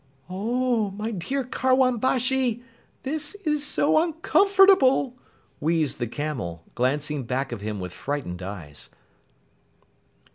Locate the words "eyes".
8.41-8.89